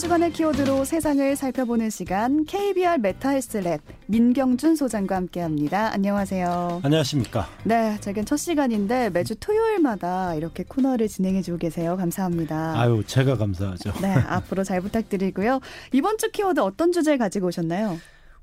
[0.00, 5.92] 한 주간의 키워드로 세상을 살펴보는 시간 KBR 메타헬스랩 민경준 소장과 함께합니다.
[5.92, 6.80] 안녕하세요.
[6.82, 7.46] 안녕하십니까.
[7.64, 11.98] 네, 제겐 첫 시간인데 매주 토요일마다 이렇게 코너를 진행해주고 계세요.
[11.98, 12.80] 감사합니다.
[12.80, 13.92] 아유, 제가 감사하죠.
[14.00, 15.60] 네, 앞으로 잘 부탁드리고요.
[15.92, 17.98] 이번 주 키워드 어떤 주제 가지고 오셨나요?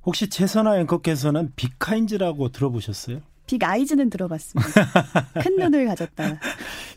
[0.05, 3.21] 혹시 최선아 앵커께서는 빅카인즈라고 들어보셨어요?
[3.48, 4.70] big eyes는 들어봤습니다.
[5.42, 6.40] 큰 눈을 가졌다.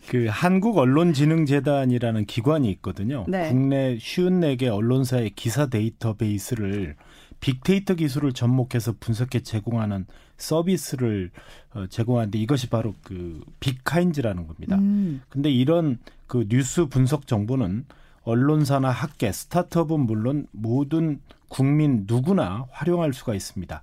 [0.09, 3.25] 그 한국 언론진흥재단이라는 기관이 있거든요.
[3.29, 3.49] 네.
[3.49, 6.97] 국내 쉬운 네개 언론사의 기사 데이터베이스를
[7.39, 11.31] 빅데이터 기술을 접목해서 분석해 제공하는 서비스를
[11.73, 14.77] 어, 제공하는데 이것이 바로 그 빅카인즈라는 겁니다.
[14.77, 17.87] 음, 근데 이런 그 뉴스 분석 정보는
[18.23, 23.83] 언론사나 학계, 스타트업은 물론 모든 국민 누구나 활용할 수가 있습니다.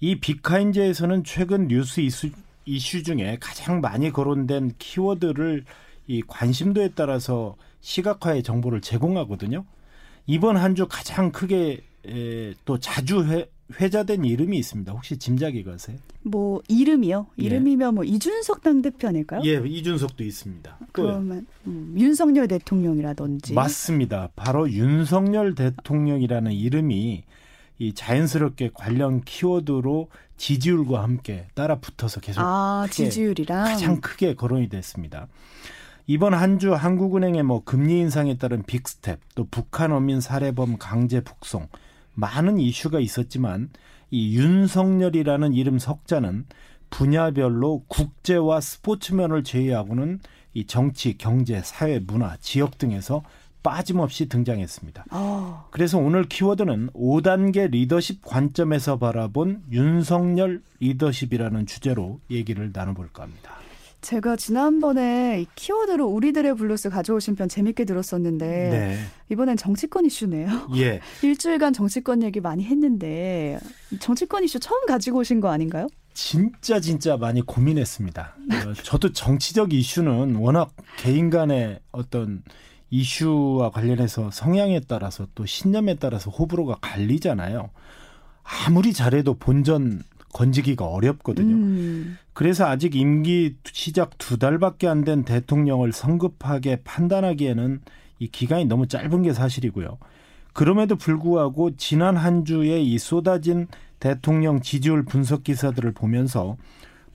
[0.00, 2.30] 이 빅카인즈에서는 최근 뉴스 이슈,
[2.64, 5.64] 이슈 중에 가장 많이 거론된 키워드를
[6.06, 9.64] 이 관심도에 따라서 시각화의 정보를 제공하거든요.
[10.26, 13.48] 이번 한 주 가장 크게 에, 또 자주 회,
[13.80, 14.92] 회자된 이름이 있습니다.
[14.92, 15.96] 혹시 짐작이 가세요?
[16.22, 17.26] 뭐 이름이요?
[17.40, 17.42] 예.
[17.44, 19.42] 이름이면 뭐 이준석 당대표 아닐까요?
[19.44, 20.78] 예, 이준석도 있습니다.
[20.92, 24.30] 그러면 음, 윤석열 대통령이라든지 맞습니다.
[24.36, 27.24] 바로 윤석열 대통령이라는 이름이
[27.78, 35.28] 이 자연스럽게 관련 키워드로 지지율과 함께 따라 붙어서 계속 아 지지율이랑 가장 크게 거론이 됐습니다.
[36.06, 41.68] 이번 한 주 한국은행의 뭐 금리 인상에 따른 빅스텝, 또 북한 어민 살해범 강제 북송
[42.14, 43.70] 많은 이슈가 있었지만
[44.10, 46.46] 이 윤석열이라는 이름 석자는
[46.90, 50.20] 분야별로 국제와 스포츠면을 제외하고는
[50.54, 53.22] 이 정치, 경제, 사회, 문화, 지역 등에서
[53.68, 55.04] 빠짐없이 등장했습니다.
[55.10, 63.56] 어, 그래서 오늘 키워드는 5단계 리더십 관점에서 바라본 윤석열 리더십이라는 주제로 얘기를 나눠볼까 합니다.
[64.00, 68.98] 제가 지난번에 이 키워드로 우리들의 블루스 가져오신 편 재밌게 들었었는데 네.
[69.28, 70.70] 이번엔 정치권 이슈네요.
[70.76, 71.00] 예.
[71.22, 73.58] 일주일간 정치권 얘기 많이 했는데
[73.90, 75.88] 이 정치권 이슈 처음 가지고 오신 거 아닌가요?
[76.14, 78.34] 진짜 진짜 많이 고민했습니다.
[78.50, 82.42] 어, 저도 정치적 이슈는 워낙 개인 간의 어떤
[82.90, 87.70] 이슈와 관련해서 성향에 따라서 또 신념에 따라서 호불호가 갈리잖아요.
[88.66, 91.54] 아무리 잘해도 본전 건지기가 어렵거든요.
[91.54, 97.80] 음, 그래서 아직 임기 시작 두 달밖에 안 된 대통령을 성급하게 판단하기에는
[98.20, 99.98] 이 기간이 너무 짧은 게 사실이고요.
[100.52, 103.68] 그럼에도 불구하고 지난 한 주에 이 쏟아진
[104.00, 106.56] 대통령 지지율 분석 기사들을 보면서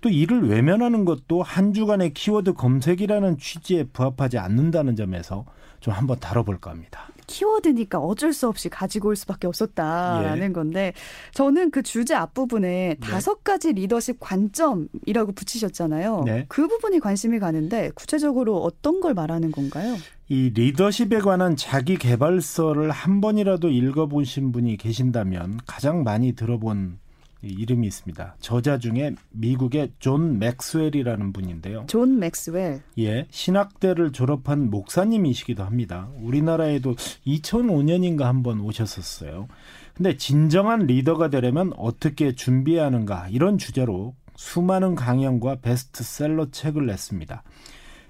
[0.01, 5.45] 또 이를 외면하는 것도 한 주간의 키워드 검색이라는 취지에 부합하지 않는다는 점에서
[5.83, 7.09] 좀 한번 다뤄볼까 합니다.
[7.27, 10.53] 키워드니까 어쩔 수 없이 가지고 올 수밖에 없었다라는 예.
[10.53, 10.93] 건데
[11.33, 16.23] 저는 그 주제 앞부분에 다섯 가지 리더십 관점이라고 붙이셨잖아요.
[16.25, 16.45] 네.
[16.47, 19.97] 그 부분이 관심이 가는데 구체적으로 어떤 걸 말하는 건가요?
[20.29, 26.97] 이 리더십에 관한 자기 개발서를 한 번이라도 읽어보신 분이 계신다면 가장 많이 들어본
[27.43, 28.35] 이 이름이 있습니다.
[28.39, 31.85] 저자 중에 미국의 존 맥스웰이라는 분인데요.
[31.87, 32.81] 존 맥스웰.
[32.99, 36.09] 예, 신학대를 졸업한 목사님이시기도 합니다.
[36.21, 36.95] 우리나라에도
[37.27, 39.47] 2005년인가 한번 오셨었어요.
[39.93, 47.43] 근데 진정한 리더가 되려면 어떻게 준비해야 하는가 이런 주제로 수많은 강연과 베스트셀러 책을 냈습니다.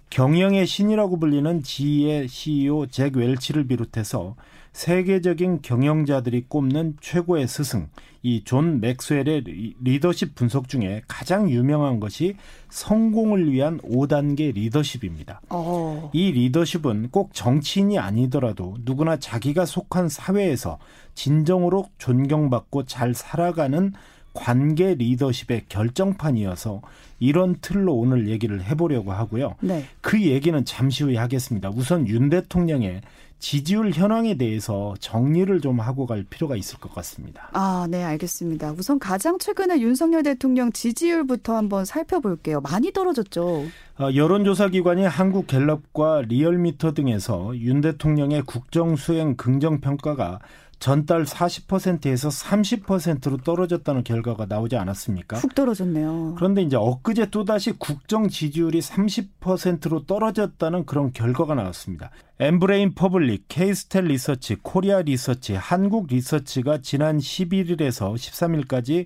[0.09, 4.35] 경영의 신이라고 불리는 GE의 CEO 잭 웰치를 비롯해서
[4.73, 7.87] 세계적인 경영자들이 꼽는 최고의 스승
[8.25, 12.35] 이 존 맥스웰의 리- 리더십 분석 중에 가장 유명한 것이
[12.69, 15.41] 성공을 위한 5단계 리더십입니다.
[15.49, 16.09] 어.
[16.13, 20.79] 이 리더십은 꼭 정치인이 아니더라도 누구나 자기가 속한 사회에서
[21.15, 23.91] 진정으로 존경받고 잘 살아가는
[24.33, 26.81] 관계 리더십의 결정판이어서
[27.19, 29.55] 이런 틀로 오늘 얘기를 해보려고 하고요.
[29.61, 29.85] 네.
[30.01, 31.69] 그 얘기는 잠시 후에 하겠습니다.
[31.69, 33.01] 우선 윤 대통령의
[33.43, 37.49] 지지율 현황에 대해서 정리를 좀 하고 갈 필요가 있을 것 같습니다.
[37.51, 38.71] 아, 네, 알겠습니다.
[38.71, 42.61] 우선 가장 최근에 윤석열 대통령 지지율부터 한번 살펴볼게요.
[42.61, 43.65] 많이 떨어졌죠.
[43.99, 50.39] 어, 여론조사 기관이 한국갤럽과 리얼미터 등에서 윤 대통령의 국정 수행 긍정 평가가
[50.83, 55.37] 전달 40%에서 30%로 떨어졌다는 결과가 나오지 않았습니까?
[55.37, 56.35] 훅 떨어졌네요.
[56.35, 62.11] 그런데 이제 엊그제 또다시 국정 지지율이 30%로 떨어졌다는 그런 결과가 나왔습니다.
[62.39, 69.05] 엠브레인 퍼블릭, 케이스탯 리서치, 코리아 리서치, 한국 리서치가 지난 11일에서 13일까지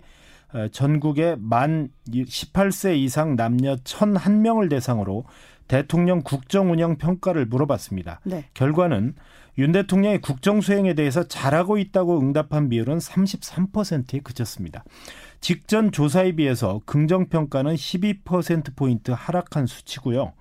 [0.56, 5.26] 어, 전국의 만 18세 이상 남녀 1,001명을 대상으로
[5.68, 8.22] 대통령 국정 운영 평가를 물어봤습니다.
[8.24, 8.46] 네.
[8.54, 9.16] 결과는
[9.58, 14.84] 윤 대통령의 국정 수행에 대해서 잘하고 있다고 응답한 비율은 33%에 그쳤습니다.
[15.40, 20.34] 직전 조사에 비해서 긍정평가는 12%포인트 하락한 수치고요.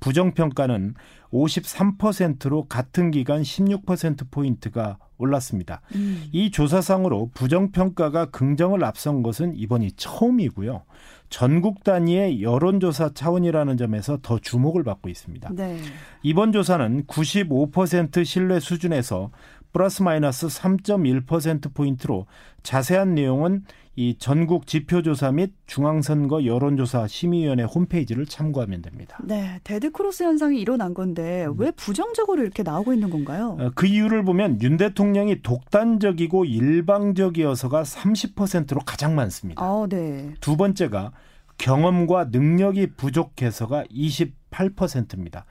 [0.00, 0.94] 부정평가는
[1.32, 5.80] 53%로 같은 기간 16%포인트가 올랐습니다.
[5.94, 6.28] 음.
[6.32, 10.82] 이 조사상으로 부정평가가 긍정을 앞선 것은 이번이 처음이고요.
[11.30, 15.50] 전국 단위의 여론조사 차원이라는 점에서 더 주목을 받고 있습니다.
[15.54, 15.78] 네.
[16.22, 19.30] 이번 조사는 95% 신뢰 수준에서
[19.72, 22.26] 플러스 마이너스 3.1%포인트로
[22.62, 23.64] 자세한 내용은
[23.94, 29.18] 이 전국 지표조사 및 중앙선거 여론조사 심의위원회 홈페이지를 참고하면 됩니다.
[29.22, 33.58] 네, 데드크로스 현상이 일어난 건데 왜 부정적으로 이렇게 나오고 있는 건가요?
[33.60, 39.62] 어, 그 이유를 보면 윤 대통령이 독단적이고 일방적이어서가 30%로 가장 많습니다.
[39.62, 40.32] 아, 네.
[40.40, 41.12] 두 번째가
[41.58, 45.44] 경험과 능력이 부족해서가 28%입니다.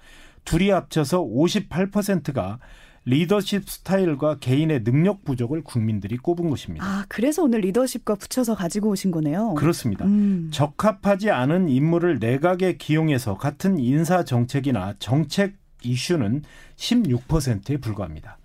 [0.45, 2.57] 둘이 합쳐서 58%가
[3.05, 6.85] 리더십 스타일과 개인의 능력 부족을 국민들이 꼽은 것입니다.
[6.85, 9.55] 아, 그래서 오늘 리더십과 붙여서 가지고 오신 거네요.
[9.55, 10.05] 그렇습니다.
[10.05, 10.49] 음.
[10.51, 16.43] 적합하지 않은 인물을 내각에 기용해서 같은 인사 정책이나 정책 이슈는
[16.75, 18.37] 16%에 불과합니다.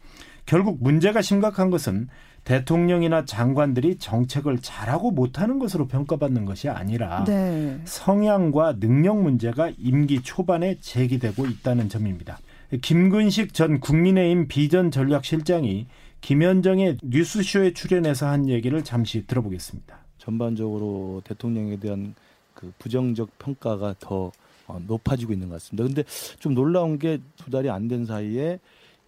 [0.46, 2.08] 결국 문제가 심각한 것은
[2.44, 7.80] 대통령이나 장관들이 정책을 잘하고 못하는 것으로 평가받는 것이 아니라 네.
[7.84, 12.38] 성향과 능력 문제가 임기 초반에 제기되고 있다는 점입니다.
[12.82, 15.86] 김근식 전 국민의힘 비전 전략실장이
[16.20, 19.96] 김현정의 뉴스쇼에 출연해서 한 얘기를 잠시 들어보겠습니다.
[20.18, 22.14] 전반적으로 대통령에 대한
[22.54, 24.32] 그 부정적 평가가 더
[24.66, 25.84] 어, 높아지고 있는 것 같습니다.
[25.84, 26.02] 근데
[26.40, 28.58] 좀 놀라운 게 두 달이 안 된 사이에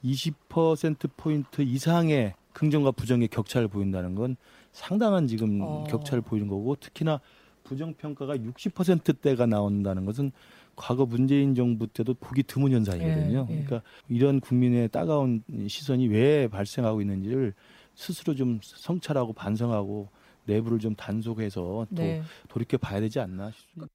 [0.04, 4.36] 20% 포인트 이상의 긍정과 부정의 격차를 보인다는 건
[4.72, 5.84] 상당한 지금 어.
[5.88, 7.20] 격차를 보이는 거고 특히나
[7.64, 10.30] 부정 평가가 60%대가 나온다는 것은
[10.78, 13.46] 과거 문재인 정부 때도 보기 드문 현상이거든요.
[13.50, 13.64] 예, 예.
[13.64, 17.52] 그러니까 이런 국민의 따가운 시선이 왜 발생하고 있는지를
[17.94, 20.08] 스스로 좀 성찰하고 반성하고
[20.44, 22.22] 내부를 좀 단속해서 또 네.
[22.48, 23.92] 돌이켜 봐야 되지 않나 싶습니다.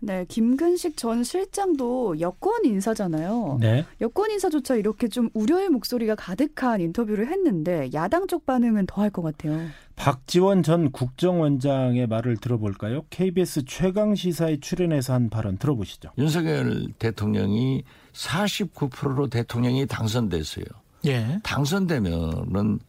[0.00, 3.58] 네, 김근식 전 실장도 여권 인사잖아요.
[3.60, 3.84] 네.
[4.00, 9.68] 여권 인사조차 이렇게 좀 우려의 목소리가 가득한 인터뷰를 했는데 야당 쪽 반응은 더할 것 같아요.
[9.96, 13.04] 박지원 전 국정원장의 말을 들어볼까요?
[13.10, 16.10] KBS 최강 시사에 출연해서 한 발언 들어보시죠.
[16.18, 20.64] 윤석열 대통령이 49%로 대통령이 당선됐어요.
[21.06, 21.38] 예.
[21.42, 22.80] 당선되면은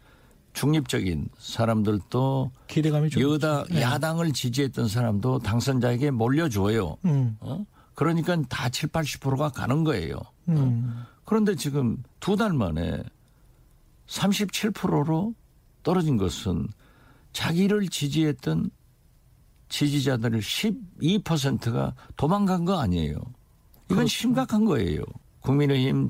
[0.55, 3.81] 중립적인 사람들도 기대감이 좀 여다 네.
[3.81, 6.97] 야당을 지지했던 사람도 당선자에게 몰려줘요.
[7.05, 7.37] 음.
[7.41, 7.63] 어?
[7.93, 10.17] 그러니까 다 7, 80%가 가는 거예요.
[10.47, 10.57] 음.
[10.57, 11.05] 어?
[11.25, 13.03] 그런데 지금 두 달 만에
[14.07, 15.33] 37%로
[15.83, 16.67] 떨어진 것은
[17.33, 18.69] 자기를 지지했던
[19.69, 23.15] 지지자들 12%가 도망간 거 아니에요.
[23.15, 23.33] 이건
[23.87, 24.07] 그렇구나.
[24.07, 25.01] 심각한 거예요.
[25.41, 26.09] 국민의힘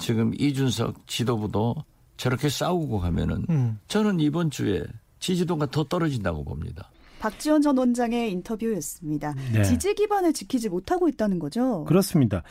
[0.00, 1.76] 지금 이준석 지도부도
[2.16, 3.78] 저렇게 싸우고 가면은 음.
[3.88, 4.84] 저는 이번 주에
[5.20, 6.90] 지지도가 더 떨어진다고 봅니다.
[7.18, 9.34] 박지원 전 원장의 인터뷰였습니다.
[9.52, 9.62] 네.
[9.64, 11.84] 지지 기반을 지키지 못하고 있다는 거죠?
[11.84, 12.42] 그렇습니다.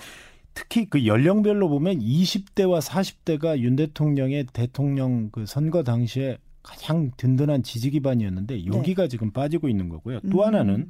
[0.54, 7.92] 특히 그 연령별로 보면 20대와 40대가 윤 대통령의 대통령 그 선거 당시에 가장 든든한 지지
[7.92, 8.66] 기반이었는데 네.
[8.66, 9.08] 여기가 네.
[9.08, 10.20] 지금 빠지고 있는 거고요.
[10.32, 10.48] 또 음.
[10.48, 10.90] 하나는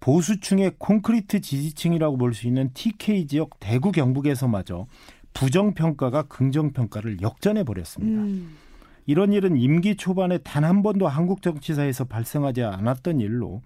[0.00, 4.86] 보수층의 콘크리트 지지층이라고 볼 수 있는 TK 지역 대구 경북에서마저
[5.36, 8.22] 부정평가가 긍정평가를 역전해 버렸습니다.
[8.22, 8.56] 음.
[9.06, 13.62] 이런 일은 임기 초반에 단 한 번도 한국 정치사에서 발생하지 않았던 일로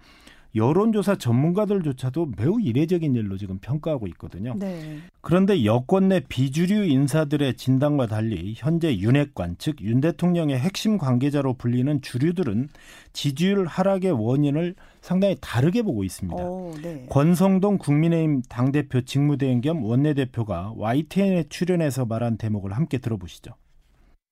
[0.54, 4.54] 여론조사 전문가들조차도 매우 이례적인 일로 지금 평가하고 있거든요.
[4.58, 4.98] 네.
[5.20, 12.00] 그런데 여권 내 비주류 인사들의 진단과 달리 현재 윤핵관 즉 윤 대통령의 핵심 관계자로 불리는
[12.02, 12.68] 주류들은
[13.12, 16.42] 지지율 하락의 원인을 상당히 다르게 보고 있습니다.
[16.42, 17.06] 오, 네.
[17.08, 23.52] 권성동 국민의힘 당대표 직무대행 겸 원내대표가 YTN에 출연해서 말한 대목을 함께 들어보시죠.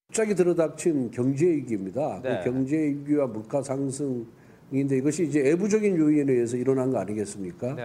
[0.09, 2.21] 갑자기 들어닥친 경제위기입니다.
[2.23, 2.41] 그 네.
[2.43, 4.27] 그 경제위기와 물가 상승
[4.71, 7.75] 인데 이것이 이제 외부적인 요인에 의해서 일어난 거 아니겠습니까?
[7.75, 7.83] 네.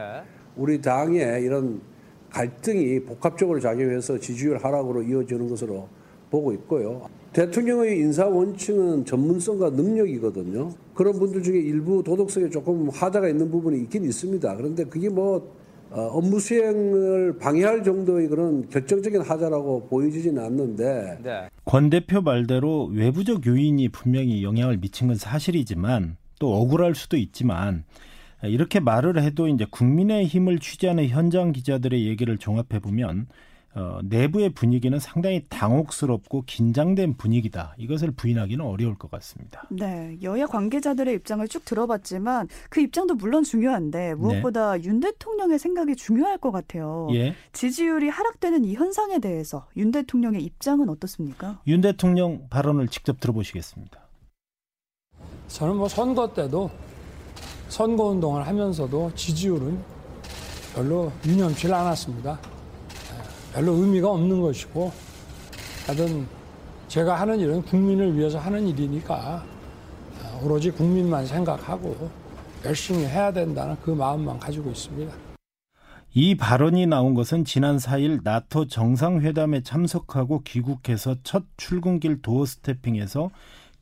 [0.55, 1.81] 우리 당의 이런
[2.29, 5.87] 갈등이 복합적으로 작용해서 지지율 하락으로 이어지는 것으로
[6.29, 7.07] 보고 있고요.
[7.31, 10.71] 대통령의 인사 원칙은 전문성과 능력이거든요.
[10.93, 14.55] 그런 분들 중에 일부 도덕성에 조금 하자가 있는 부분이 있긴 있습니다.
[14.55, 15.53] 그런데 그게 뭐
[15.91, 21.19] 어, 업무 수행을 방해할 정도의 그런 결정적인 하자라고 보여지지는 않는데.
[21.23, 21.49] 네.
[21.65, 27.85] 권 대표 말대로 외부적 요인이 분명히 영향을 미친 건 사실이지만 또 억울할 수도 있지만
[28.41, 33.27] 이렇게 말을 해도 이제 국민의 힘을 취재하는 현장 기자들의 얘기를 종합해 보면
[33.75, 37.75] 어, 내부의 분위기는 상당히 당혹스럽고 긴장된 분위기다.
[37.77, 39.65] 이것을 부인하기는 어려울 것 같습니다.
[39.71, 44.83] 네, 여야 관계자들의 입장을 쭉 들어봤지만 그 입장도 물론 중요한데 무엇보다 네.
[44.83, 47.07] 윤 대통령의 생각이 중요할 것 같아요.
[47.13, 47.35] 예.
[47.53, 51.61] 지지율이 하락되는 이 현상에 대해서 윤 대통령의 입장은 어떻습니까?
[51.67, 54.02] 윤 대통령 발언을 직접 들어보시겠습니다.
[55.53, 56.67] 저는 뭐 선거 때도
[57.69, 59.79] 선거 운동을 하면서도 지지율은
[60.73, 62.39] 별로 유념치 않았습니다.
[62.41, 64.91] 예, 별로 의미가 없는 것이고
[65.85, 66.27] 하여튼
[66.87, 69.43] 제가 하는 일은 국민을 위해서 하는 일이니까
[70.23, 72.09] 어, 오로지 국민만 생각하고
[72.65, 75.13] 열심히 해야 된다는 그 마음만 가지고 있습니다.
[76.15, 83.29] 이 발언이 나온 것은 지난 4일 나토 정상회담에 참석하고 귀국해서 첫 출근길 도어 스태핑에서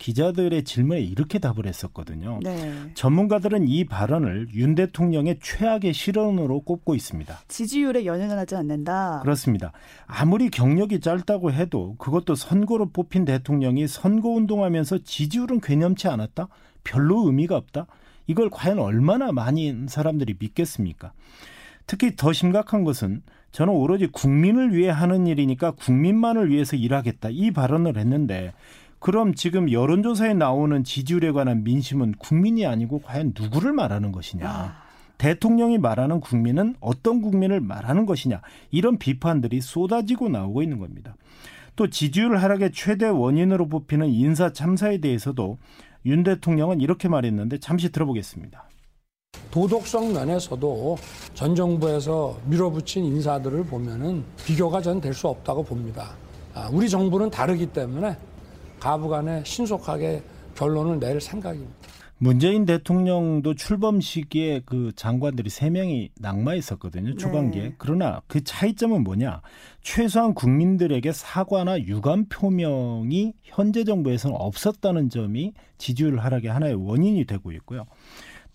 [0.02, 2.40] 기자들의 질문에 이렇게 답을 했었거든요.
[2.42, 2.92] 네.
[2.96, 7.42] 전문가들은 이 발언을 윤 대통령의 최악의 실언으로 꼽고 있습니다.
[7.48, 9.20] 지지율에 연연을 하지 않는다.
[9.22, 9.72] 그렇습니다.
[10.08, 16.48] 아무리 경력이 짧다고 해도 그것도 선거로 뽑힌 대통령이 선거 운동하면서 지지율은 괴념치 않았다?
[16.84, 17.86] 별로 의미가 없다?
[18.26, 21.14] 이걸 과연 얼마나 많은 사람들이 믿겠습니까?
[21.86, 27.98] 특히 더 심각한 것은 저는 오로지 국민을 위해 하는 일이니까 국민만을 위해서 일하겠다 이 발언을
[27.98, 28.54] 했는데
[29.02, 34.48] 그럼 지금 여론조사에 나오는 지지율에 관한 민심은 국민이 아니고 과연 누구를 말하는 것이냐.
[34.48, 34.76] 아.
[35.18, 38.42] 대통령이 말하는 국민은 어떤 국민을 말하는 것이냐.
[38.70, 41.16] 이런 비판들이 쏟아지고 나오고 있는 겁니다.
[41.76, 45.58] 또 지지율 하락의 최대 원인으로 뽑히는 인사 참사에 대해서도
[46.06, 48.66] 윤 대통령은 이렇게 말했는데 잠시 들어보겠습니다.
[49.50, 50.98] 도덕성 면에서도
[51.34, 56.12] 전 정부에서 밀어붙인 인사들을 보면은 비교가 전 될 수 없다고 봅니다.
[56.54, 58.16] 아, 우리 정부는 다르기 때문에
[58.82, 60.24] 가부간에 신속하게
[60.56, 61.72] 결론을 낼 생각입니다.
[62.18, 67.16] 문재인 대통령도 출범 시기에 그 장관들이 세명이 낙마 있었거든요.
[67.16, 67.62] 초반기에.
[67.64, 67.76] 네.
[67.80, 69.42] 그러나 그 차이점은 뭐냐?
[69.82, 77.86] 최소한 국민들에게 사과나 유감 표명이 현재 정부에서는 없었다는 점이 지지율 하락의 하나의 원인이 되고 있고요.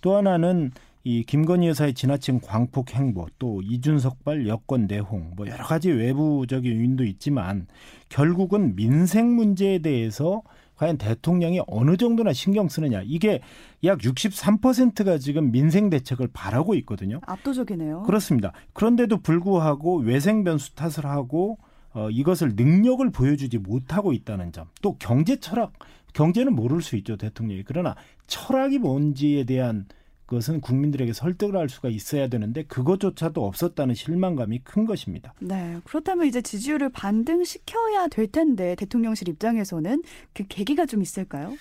[0.00, 0.70] 또 하나는
[1.08, 7.04] 이 김건희 여사의 지나친 광폭 행보, 또 이준석발 여권 내홍, 뭐 여러 가지 외부적인 요인도
[7.04, 7.68] 있지만
[8.08, 10.42] 결국은 민생 문제에 대해서
[10.74, 13.02] 과연 대통령이 어느 정도나 신경 쓰느냐.
[13.04, 13.40] 이게
[13.84, 17.20] 약 63%가 지금 민생 대책을 바라고 있거든요.
[17.24, 18.02] 압도적이네요.
[18.02, 18.50] 그렇습니다.
[18.72, 21.56] 그런데도 불구하고 외생 변수 탓을 하고
[21.92, 24.66] 어, 이것을 능력을 보여주지 못하고 있다는 점.
[24.82, 25.72] 또 경제 철학,
[26.14, 27.62] 경제는 모를 수 있죠, 대통령이.
[27.64, 27.94] 그러나
[28.26, 29.86] 철학이 뭔지에 대한
[30.26, 35.32] 그것은 국민들에게 설득을 할 수가 있어야 되는데 그것조차도 없었다는 실망감이 큰 것입니다.
[35.40, 35.78] 네.
[35.84, 40.02] 그렇다면 이제 지지율을 반등시켜야 될 텐데 대통령실 입장에서는
[40.34, 41.56] 그 계기가 좀 있을까요?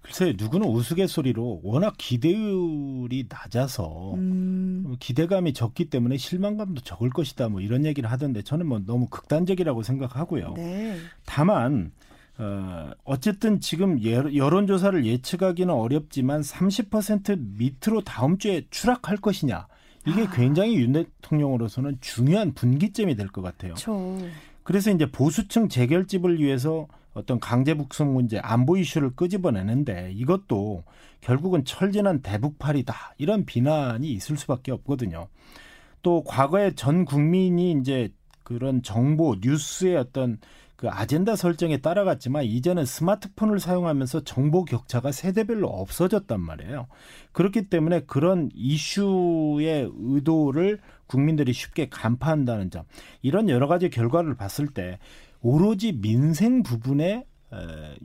[0.00, 4.96] 글쎄 누구는 우스갯소리로 워낙 기대율이 낮아서 음.
[5.00, 10.52] 기대감이 적기 때문에 실망감도 적을 것이다 뭐 이런 얘기를 하던데 저는 뭐 너무 극단적이라고 생각하고요.
[10.56, 10.98] 네.
[11.24, 11.90] 다만
[12.38, 19.66] 어, 어쨌든 지금 여론조사를 예측하기는 어렵지만 30% 밑으로 다음 주에 추락할 것이냐.
[20.06, 20.30] 이게 아.
[20.30, 23.74] 굉장히 윤 대통령으로서는 중요한 분기점이 될 것 같아요.
[23.74, 24.18] 저.
[24.62, 30.82] 그래서 이제 보수층 재결집을 위해서 어떤 강제 북송 문제, 안보 이슈를 끄집어내는데 이것도
[31.20, 33.14] 결국은 철진한 대북팔이다.
[33.18, 35.28] 이런 비난이 있을 수밖에 없거든요.
[36.02, 38.12] 또 과거에 전 국민이 이제
[38.42, 40.38] 그런 정보, 뉴스의 어떤
[40.76, 46.88] 그 아젠다 설정에 따라갔지만 이제는 스마트폰을 사용하면서 정보 격차가 세대별로 없어졌단 말이에요.
[47.32, 52.84] 그렇기 때문에 그런 이슈의 의도를 국민들이 쉽게 간파한다는 점.
[53.22, 54.98] 이런 여러 가지 결과를 봤을 때
[55.40, 57.24] 오로지 민생 부분에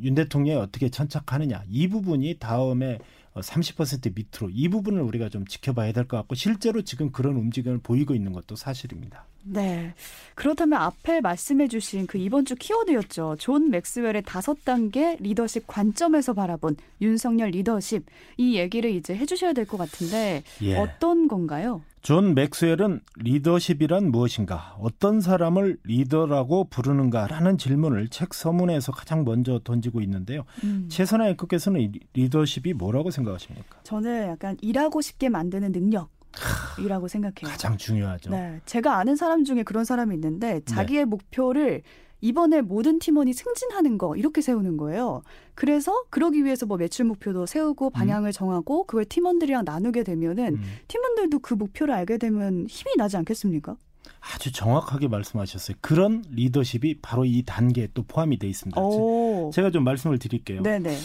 [0.01, 2.99] 윤 대통령이 어떻게 천착하느냐 이 부분이 다음에
[3.35, 8.13] 30% 밑으로 이 부분을 우리가 좀 지켜봐야 될 것 같고 실제로 지금 그런 움직임을 보이고
[8.15, 9.25] 있는 것도 사실입니다.
[9.43, 9.93] 네.
[10.35, 13.37] 그렇다면 앞에 말씀해 주신 그 이번 주 키워드였죠.
[13.39, 18.05] 존 맥스웰의 다섯 단계 리더십 관점에서 바라본 윤석열 리더십
[18.37, 20.77] 이 얘기를 이제 해 주셔야 될 것 같은데 예.
[20.77, 21.81] 어떤 건가요?
[22.01, 30.43] 존 맥스웰은 리더십이란 무엇인가, 어떤 사람을 리더라고 부르는가라는 질문을 책 서문에서 가장 먼저 던지고 있는데요.
[30.63, 30.87] 음.
[30.89, 33.79] 최선아 앵커께서는 리더십이 뭐라고 생각하십니까?
[33.83, 36.09] 저는 약간 일하고 싶게 만드는 능력.
[36.79, 37.51] 이라고 생각해요.
[37.51, 38.29] 가장 중요하죠.
[38.29, 38.61] 네.
[38.65, 41.05] 제가 아는 사람 중에 그런 사람이 있는데 자기의 네.
[41.05, 41.81] 목표를
[42.21, 45.21] 이번에 모든 팀원이 승진하는 거 이렇게 세우는 거예요.
[45.55, 47.91] 그래서 그러기 위해서 뭐 매출 목표도 세우고 음.
[47.91, 48.31] 방향을 음.
[48.31, 50.61] 정하고 그걸 팀원들이랑 나누게 되면은 음.
[50.87, 53.75] 팀원들도 그 목표를 알게 되면 힘이 나지 않겠습니까?
[54.19, 55.77] 아주 정확하게 말씀하셨어요.
[55.81, 58.79] 그런 리더십이 바로 이 단계에 또 포함이 돼 있습니다.
[58.81, 59.51] 오.
[59.53, 60.61] 제가 좀 말씀을 드릴게요.
[60.61, 60.97] 네네.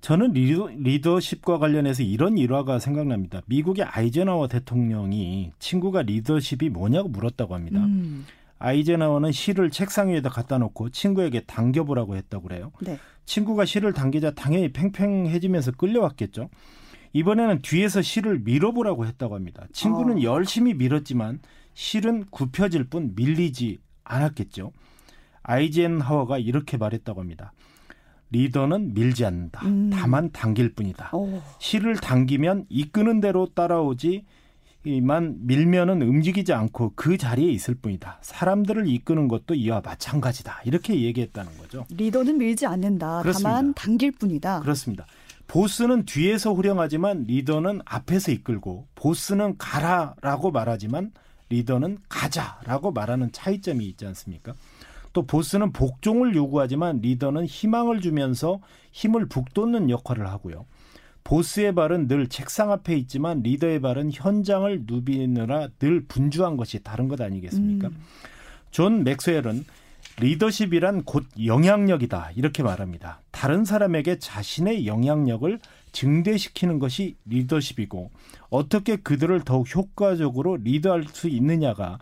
[0.00, 3.40] 저는 리더, 리더십과 관련해서 이런 일화가 생각납니다.
[3.46, 7.84] 미국의 아이젠하워 대통령이 친구가 리더십이 뭐냐고 물었다고 합니다.
[7.84, 8.26] 음.
[8.62, 12.70] 아이젠하워는 실을 책상 위에다 갖다 놓고 친구에게 당겨보라고 했다고 그래요.
[12.80, 12.96] 네.
[13.24, 16.48] 친구가 실을 당기자 당연히 팽팽해지면서 끌려왔겠죠.
[17.12, 19.66] 이번에는 뒤에서 실을 밀어보라고 했다고 합니다.
[19.72, 20.22] 친구는 어.
[20.22, 21.40] 열심히 밀었지만
[21.74, 24.72] 실은 굽혀질 뿐 밀리지 않았겠죠.
[25.42, 27.52] 아이젠하워가 이렇게 말했다고 합니다.
[28.30, 29.66] 리더는 밀지 않는다.
[29.66, 29.90] 음.
[29.92, 31.10] 다만 당길 뿐이다.
[31.14, 31.42] 오.
[31.58, 34.24] 실을 당기면 이끄는 대로 따라오지
[35.02, 38.18] 만 밀면은 움직이지 않고 그 자리에 있을 뿐이다.
[38.22, 40.62] 사람들을 이끄는 것도 이와 마찬가지다.
[40.64, 41.86] 이렇게 얘기했다는 거죠.
[41.90, 43.22] 리더는 밀지 않는다.
[43.22, 43.48] 그렇습니다.
[43.50, 44.60] 다만 당길 뿐이다.
[44.60, 45.06] 그렇습니다.
[45.46, 51.12] 보스는 뒤에서 후령하지만 리더는 앞에서 이끌고 보스는 가라라고 말하지만
[51.50, 54.54] 리더는 가자라고 말하는 차이점이 있지 않습니까?
[55.12, 58.60] 또 보스는 복종을 요구하지만 리더는 희망을 주면서
[58.92, 60.64] 힘을 북돋는 역할을 하고요.
[61.24, 67.20] 보스의 발은 늘 책상 앞에 있지만 리더의 발은 현장을 누비느라 늘 분주한 것이 다른 것
[67.20, 67.88] 아니겠습니까?
[67.88, 67.96] 음.
[68.70, 69.64] 존 맥스웰은
[70.20, 73.20] 리더십이란 곧 영향력이다 이렇게 말합니다.
[73.30, 75.58] 다른 사람에게 자신의 영향력을
[75.92, 78.10] 증대시키는 것이 리더십이고
[78.50, 81.98] 어떻게 그들을 더욱 효과적으로 리드할 수 있느냐가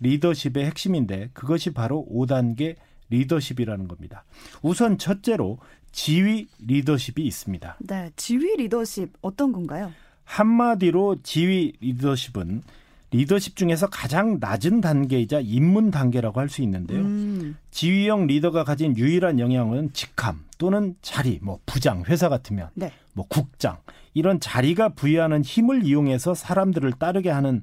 [0.00, 2.76] 리더십의 핵심인데 그것이 바로 5단계
[3.10, 4.24] 리더십이라는 겁니다.
[4.62, 5.58] 우선 첫째로
[5.92, 7.76] 지휘 리더십이 있습니다.
[7.80, 9.92] 네, 지휘 리더십 어떤 건가요?
[10.24, 12.62] 한마디로 지휘 리더십은
[13.10, 17.00] 리더십 중에서 가장 낮은 단계이자 입문 단계라고 할 수 있는데요.
[17.00, 17.56] 음.
[17.70, 22.90] 지휘형 리더가 가진 유일한 영향은 직함 또는 자리, 뭐 부장, 회사 같으면 네.
[23.12, 23.76] 뭐 국장
[24.14, 27.62] 이런 자리가 부여하는 힘을 이용해서 사람들을 따르게 하는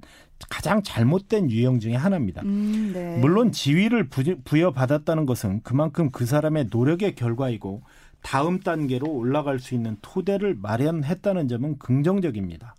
[0.50, 2.44] 가장 잘못된 유형 중의 하나입니다.
[2.44, 3.18] 음, 네.
[3.18, 4.08] 물론 지위를
[4.44, 7.82] 부여받았다는 것은 그만큼 그 사람의 노력의 결과이고
[8.22, 12.76] 다음 단계로 올라갈 수 있는 토대를 마련했다는 점은 긍정적입니다.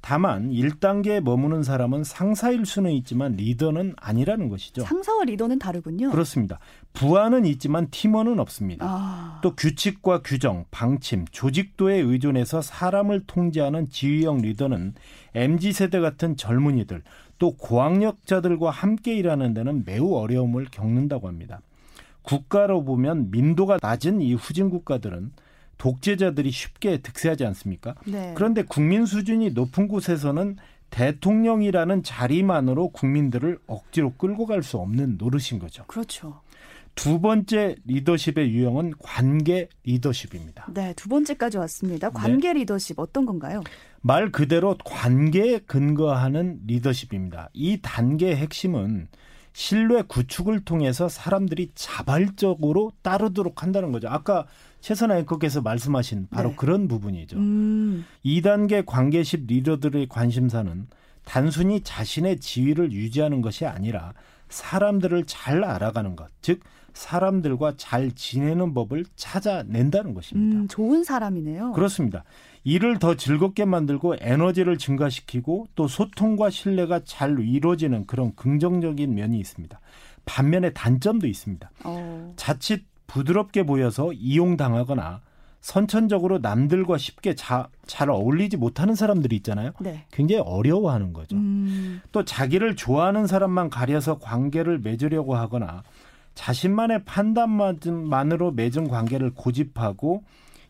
[0.00, 4.82] 다만 1단계에 머무는 사람은 상사일 수는 있지만 리더는 아니라는 것이죠.
[4.82, 6.10] 상사와 리더는 다르군요.
[6.10, 6.58] 그렇습니다.
[6.92, 8.86] 부하는 있지만 팀원은 없습니다.
[8.88, 9.40] 아.
[9.42, 14.94] 또 규칙과 규정, 방침, 조직도에 의존해서 사람을 통제하는 지휘형 리더는
[15.34, 17.02] MZ 세대 같은 젊은이들
[17.38, 21.60] 또 고학력자들과 함께 일하는 데는 매우 어려움을 겪는다고 합니다.
[22.28, 25.32] 국가로 보면 민도가 낮은 이 후진 국가들은
[25.78, 27.94] 독재자들이 쉽게 득세하지 않습니까?
[28.04, 28.34] 네.
[28.36, 30.56] 그런데 국민 수준이 높은 곳에서는
[30.90, 35.84] 대통령이라는 자리만으로 국민들을 억지로 끌고 갈 수 없는 노릇인 거죠.
[35.86, 36.40] 그렇죠.
[36.94, 40.66] 두 번째 리더십의 유형은 관계 리더십입니다.
[40.74, 42.10] 네, 두 번째까지 왔습니다.
[42.10, 42.60] 관계 네.
[42.60, 43.62] 리더십 어떤 건가요?
[44.02, 47.50] 말 그대로 관계에 근거하는 리더십입니다.
[47.54, 49.08] 이 단계의 핵심은
[49.58, 54.08] 신뢰 구축을 통해서 사람들이 자발적으로 따르도록 한다는 거죠.
[54.08, 54.46] 아까
[54.80, 56.54] 최선아 앵커께서 말씀하신 바로 네.
[56.56, 57.36] 그런 부분이죠.
[57.38, 58.04] 음.
[58.24, 60.86] 2단계 관계십 리더들의 관심사는
[61.24, 64.14] 단순히 자신의 지위를 유지하는 것이 아니라
[64.48, 66.60] 사람들을 잘 알아가는 것, 즉
[66.92, 70.60] 사람들과 잘 지내는 법을 찾아낸다는 것입니다.
[70.60, 71.72] 음, 좋은 사람이네요.
[71.72, 72.22] 그렇습니다.
[72.68, 79.80] 일을 더 즐겁게 만들고 에너지를 증가시키고 또 소통과 신뢰가 잘 이루어지는 그런 긍정적인 면이 있습니다.
[80.26, 81.70] 반면에 단점도 있습니다.
[81.84, 82.34] 어.
[82.36, 85.22] 자칫 부드럽게 보여서 이용당하거나
[85.62, 89.72] 선천적으로 남들과 쉽게 자, 잘 어울리지 못하는 사람들이 있잖아요.
[89.80, 90.04] 네.
[90.12, 91.36] 굉장히 어려워하는 거죠.
[91.36, 92.02] 음.
[92.12, 95.84] 또 자기를 좋아하는 사람만 가려서 관계를 맺으려고 하거나
[96.34, 100.22] 자신만의 판단만으로 맺은 관계를 고집하고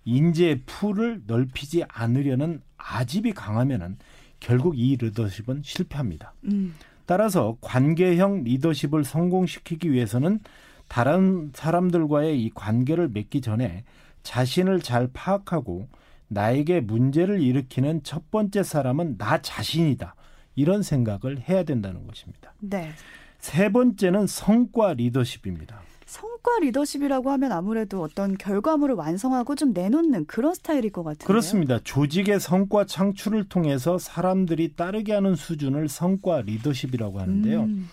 [0.09, 3.99] 인재의 풀을 넓히지 않으려는 아집이 강하면은
[4.41, 6.33] 결국 이 리더십은 실패합니다.
[6.45, 6.75] 음.
[7.05, 10.41] 따라서 관계형 리더십을 성공시키기 위해서는
[10.89, 13.85] 다른 사람들과의 이 관계를 맺기 전에
[14.23, 15.89] 자신을 잘 파악하고
[16.29, 20.15] 나에게 문제를 일으키는 첫 번째 사람은 나 자신이다.
[20.55, 22.55] 이런 생각을 해야 된다는 것입니다.
[22.61, 22.91] 네.
[23.39, 25.83] 세 번째는 성과 리더십입니다.
[26.09, 31.27] 성과 리더십이라고 하면 아무래도 어떤 결과물을 완성하고 좀 내놓는 그런 스타일일 것 같은데요.
[31.27, 31.79] 그렇습니다.
[31.85, 37.61] 조직의 성과 창출을 통해서 사람들이 따르게 하는 수준을 성과 리더십이라고 하는데요.
[37.61, 37.91] 음.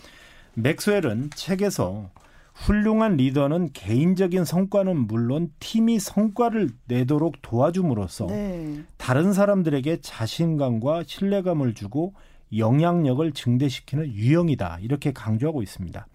[0.54, 2.10] 맥스웰은 책에서
[2.54, 8.86] 훌륭한 리더는 개인적인 성과는 물론 팀이 성과를 내도록 도와줌으로써 네.
[8.96, 12.14] 다른 사람들에게 자신감과 신뢰감을 주고
[12.56, 14.80] 영향력을 증대시키는 유형이다.
[14.82, 16.08] 이렇게 강조하고 있습니다.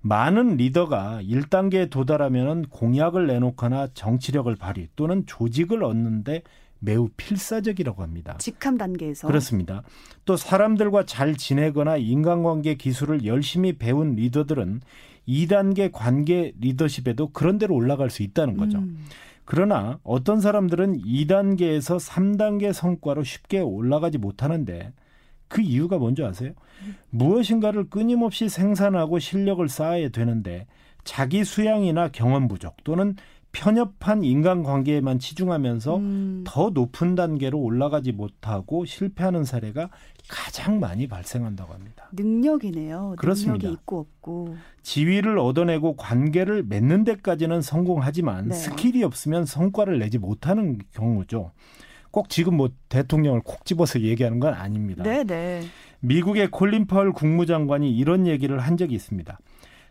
[0.00, 6.42] 많은 리더가 1단계에 도달하면 공약을 내놓거나 정치력을 발휘 또는 조직을 얻는데
[6.80, 8.36] 매우 필사적이라고 합니다.
[8.38, 9.26] 직함 단계에서.
[9.26, 9.82] 그렇습니다.
[10.24, 14.80] 또 사람들과 잘 지내거나 인간관계 기술을 열심히 배운 리더들은
[15.26, 18.78] 2단계 관계 리더십에도 그런 대로 올라갈 수 있다는 거죠.
[18.78, 19.04] 음.
[19.44, 24.92] 그러나 어떤 사람들은 2단계에서 3단계 성과로 쉽게 올라가지 못하는데
[25.48, 26.52] 그 이유가 뭔지 아세요?
[27.10, 30.66] 무엇인가를 끊임없이 생산하고 실력을 쌓아야 되는데
[31.04, 33.16] 자기 수양이나 경험 부족 또는
[33.50, 36.44] 편협한 인간관계에만 치중하면서 음.
[36.46, 39.88] 더 높은 단계로 올라가지 못하고 실패하는 사례가
[40.28, 42.08] 가장 많이 발생한다고 합니다.
[42.12, 43.14] 능력이네요.
[43.18, 43.66] 그렇습니다.
[43.66, 44.56] 능력이 있고 없고.
[44.82, 48.54] 지위를 얻어내고 관계를 맺는 데까지는 성공하지만 네.
[48.54, 51.52] skill이 없으면 성과를 내지 못하는 경우죠.
[52.10, 55.02] 꼭 지금 뭐 대통령을 콕 집어서 얘기하는 건 아닙니다.
[55.02, 55.62] 네, 네.
[56.00, 59.38] 미국의 콜린 파월 국무장관이 이런 얘기를 한 적이 있습니다.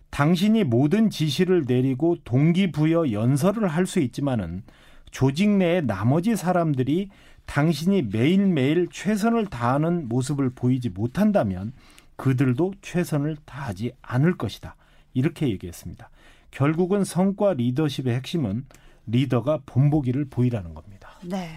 [0.10, 4.64] 당신이 모든 지시를 내리고 동기부여 연설을 할 수 있지만은
[5.12, 7.10] 조직 내의 나머지 사람들이
[7.46, 11.72] 당신이 매일매일 최선을 다하는 모습을 보이지 못한다면
[12.18, 14.76] 그들도 최선을 다하지 않을 것이다.
[15.14, 16.10] 이렇게 얘기했습니다.
[16.52, 18.66] 결국은 성과 리더십의 핵심은
[19.08, 21.12] 리더가 본보기를 보이라는 겁니다.
[21.24, 21.50] 네.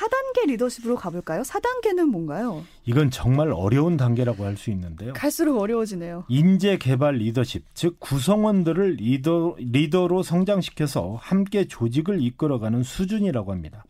[0.00, 1.42] 4단계 리더십으로 가볼까요?
[1.42, 2.64] 4단계는 뭔가요?
[2.86, 5.12] 이건 정말 어려운 단계라고 할 수 있는데요.
[5.14, 6.24] 갈수록 어려워지네요.
[6.28, 13.84] 인재 개발 리더십, 즉 구성원들을 리더, 리더로 성장시켜서 함께 조직을 이끌어가는 수준이라고 합니다.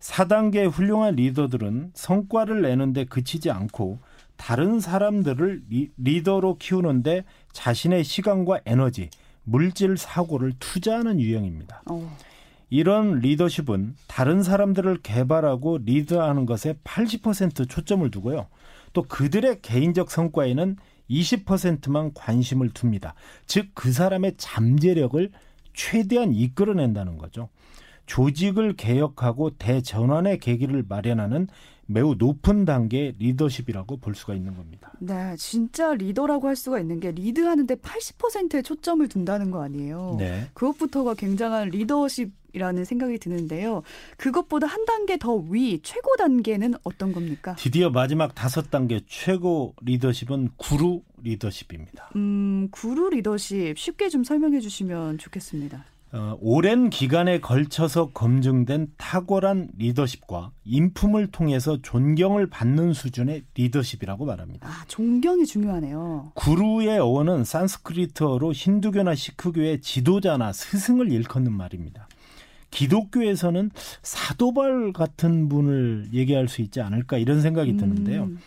[0.00, 4.00] 4단계 훌륭한 리더들은 성과를 내는데 그치지 않고
[4.36, 5.62] 다른 사람들을
[5.98, 9.10] 리, 더로 키우는데 자신의 시간과 에너지,
[9.44, 11.82] 물질 사고를 투자하는 유형입니다.
[11.86, 12.16] 어.
[12.72, 18.46] 이런 리더십은 다른 사람들을 개발하고 리드하는 것에 80% 초점을 두고요.
[18.94, 20.78] 또 그들의 개인적 성과에는
[21.10, 23.12] 20%만 관심을 둡니다.
[23.44, 25.30] 즉, 그 사람의 잠재력을
[25.74, 27.50] 최대한 이끌어낸다는 거죠.
[28.06, 31.48] 조직을 개혁하고 대전환의 계기를 마련하는
[31.84, 34.92] 매우 높은 단계의 리더십이라고 볼 수가 있는 겁니다.
[34.98, 40.16] 네, 진짜 리더라고 할 수가 있는 게 리드하는데 80%의 초점을 둔다는 거 아니에요.
[40.18, 40.48] 네.
[40.54, 43.82] 그것부터가 굉장한 리더십 이라는 생각이 드는데요.
[44.16, 47.56] 그것보다 한 단계 더 위 최고 단계는 어떤 겁니까?
[47.58, 52.10] 드디어 마지막 다섯 단계 최고 리더십은 구루 리더십입니다.
[52.16, 55.84] 음, 구루 리더십 쉽게 좀 설명해 주시면 좋겠습니다.
[56.14, 64.68] 어, 오랜 기간에 걸쳐서 검증된 탁월한 리더십과 인품을 통해서 존경을 받는 수준의 리더십이라고 말합니다.
[64.68, 66.32] 아, 존경이 중요하네요.
[66.34, 72.06] 구루의 어원은 산스크리트어로 힌두교나 시크교의 지도자나 스승을 일컫는 말입니다.
[72.72, 73.70] 기독교에서는
[74.02, 78.24] 사도발 같은 분을 얘기할 수 있지 않을까 이런 생각이 드는데요.
[78.24, 78.38] 음.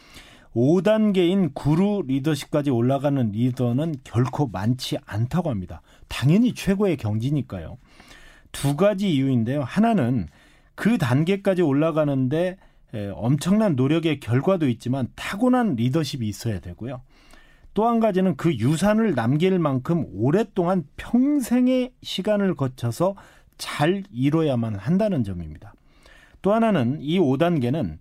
[0.54, 5.82] 5단계인 구루 리더십까지 올라가는 리더는 결코 많지 않다고 합니다.
[6.08, 7.78] 당연히 최고의 경지니까요.
[8.52, 9.64] 두 가지 이유인데요.
[9.64, 10.28] 하나는
[10.76, 12.58] 그 단계까지 올라가는데
[13.16, 17.02] 엄청난 노력의 결과도 있지만 타고난 리더십이 있어야 되고요.
[17.74, 23.16] 또 한 가지는 그 유산을 남길 만큼 오랫동안 평생의 시간을 거쳐서
[23.58, 25.74] 잘 이뤄야만 한다는 점입니다.
[26.42, 27.98] 또 하나는 이 5단계는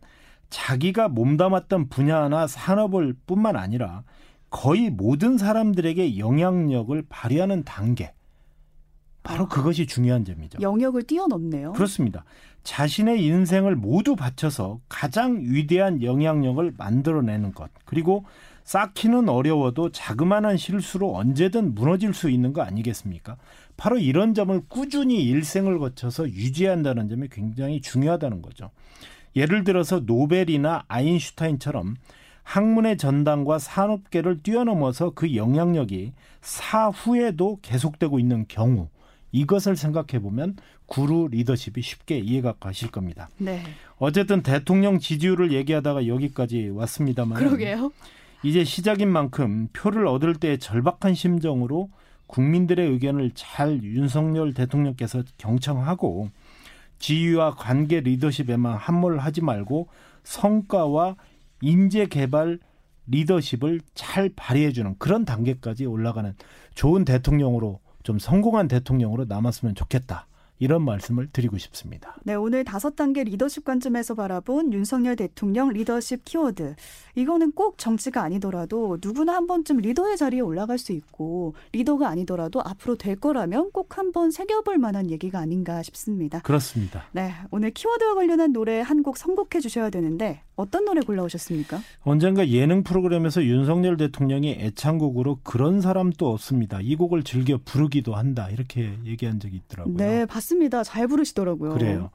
[0.50, 4.04] 자기가 몸담았던 분야나 산업을 뿐만 아니라
[4.50, 8.12] 거의 모든 사람들에게 영향력을 발휘하는 단계.
[9.24, 10.58] 바로 아, 그것이 중요한 점이죠.
[10.60, 11.72] 영역을 뛰어넘네요.
[11.72, 12.24] 그렇습니다.
[12.62, 17.70] 자신의 인생을 모두 바쳐서 가장 위대한 영향력을 만들어내는 것.
[17.84, 18.24] 그리고
[18.64, 23.36] 쌓기는 어려워도 자그마한 실수로 언제든 무너질 수 있는 거 아니겠습니까?
[23.76, 28.70] 바로 이런 점을 꾸준히 일생을 거쳐서 유지한다는 점이 굉장히 중요하다는 거죠.
[29.36, 31.96] 예를 들어서 노벨이나 아인슈타인처럼
[32.42, 38.88] 학문의 전당과 산업계를 뛰어넘어서 그 영향력이 사후에도 계속되고 있는 경우
[39.32, 43.28] 이것을 생각해 보면 구루 리더십이 쉽게 이해가 가실 겁니다.
[43.38, 43.62] 네.
[43.96, 47.90] 어쨌든 대통령 지지율을 얘기하다가 여기까지 왔습니다만 그러게요.
[48.44, 51.88] 이제 시작인 만큼 표를 얻을 때 절박한 심정으로
[52.26, 56.28] 국민들의 의견을 잘 윤석열 대통령께서 경청하고
[56.98, 59.88] 지위와 관계 리더십에만 함몰 하지 말고
[60.24, 61.16] 성과와
[61.62, 62.58] 인재 개발
[63.06, 66.34] 리더십을 잘 발휘해 주는 그런 단계까지 올라가는
[66.74, 70.26] 좋은 대통령으로 좀 성공한 대통령으로 남았으면 좋겠다.
[70.58, 72.16] 이런 말씀을 드리고 싶습니다.
[72.24, 76.74] 네, 오늘 다섯 단계 리더십 관점에서 바라본 윤석열 대통령 리더십 키워드.
[77.16, 82.96] 이거는 꼭 정치가 아니더라도 누구나 한 번쯤 리더의 자리에 올라갈 수 있고 리더가 아니더라도 앞으로
[82.96, 86.40] 될 거라면 꼭 한번 새겨볼 만한 얘기가 아닌가 싶습니다.
[86.40, 87.04] 그렇습니다.
[87.12, 91.80] 네, 오늘 키워드와 관련한 노래 한 곡 선곡해 주셔야 되는데 어떤 노래 골라오셨습니까?
[92.02, 96.80] 언젠가 예능 프로그램에서 윤석열 대통령이 애창곡으로 그런 사람도 없습니다.
[96.80, 98.48] 이 곡을 즐겨 부르기도 한다.
[98.50, 99.96] 이렇게 얘기한 적이 있더라고요.
[99.96, 100.84] 네, 봤습니다.
[100.84, 101.74] 잘 부르시더라고요.
[101.74, 102.10] 그래요.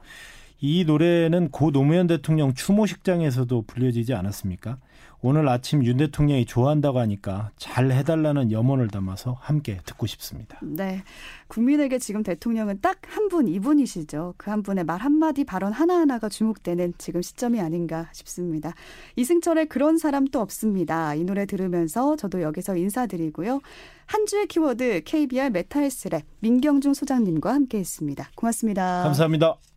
[0.60, 4.78] 이 노래는 고 노무현 대통령 추모식장에서도 불려지지 않았습니까?
[5.22, 10.58] 오늘 아침 윤 대통령이 좋아한다고 하니까 잘 해달라는 염원을 담아서 함께 듣고 싶습니다.
[10.62, 11.02] 네.
[11.48, 14.34] 국민에게 지금 대통령은 딱 한 분, 이분이시죠.
[14.36, 18.74] 그 한 분의 말 한마디 발언 하나하나가 주목되는 지금 시점이 아닌가 싶습니다.
[19.16, 21.14] 이승철의 그런 사람 또 없습니다.
[21.14, 23.60] 이 노래 들으면서 저도 여기서 인사드리고요.
[24.06, 28.30] 한 주의 키워드 KBR 메타헬스랩 민경중 소장님과 함께 했습니다.
[28.34, 29.02] 고맙습니다.
[29.04, 29.69] 감사합니다.